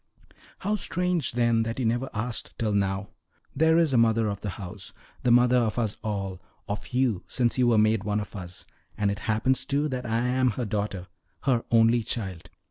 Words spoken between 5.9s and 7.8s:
all, of you since you were